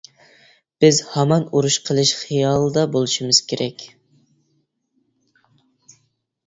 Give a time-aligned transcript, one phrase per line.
[0.83, 3.87] بىز ھامان ئۇرۇش قىلىش خىيالىدا بولۇشىمىز كېرەك.